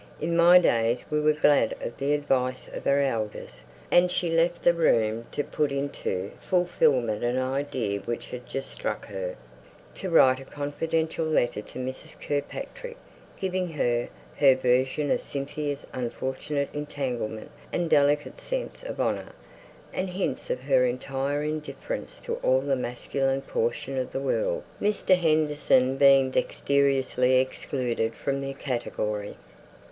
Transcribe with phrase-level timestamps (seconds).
[0.19, 3.61] In my days we were glad of the advice of our elders."
[3.91, 9.05] And she left the room to put into fulfilment an idea which had just struck
[9.09, 9.35] her:
[9.93, 12.19] to write a confidential letter to Mrs.
[12.19, 12.97] Kirkpatrick,
[13.39, 19.33] giving her her version of Cynthia's "unfortunate entanglement," and "delicate sense of honour,"
[19.93, 25.15] and hints of her entire indifference to all the masculine portion of the world, Mr.
[25.15, 29.37] Henderson being dexterously excluded from the category.